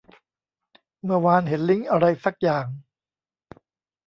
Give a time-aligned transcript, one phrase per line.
[1.03, 2.65] เมื่อวานเห็นลิงก์อะไรซักอย่าง